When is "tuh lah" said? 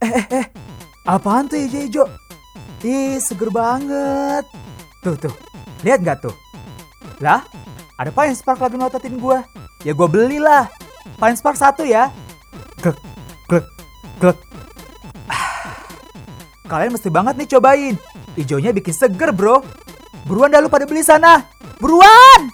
6.24-7.44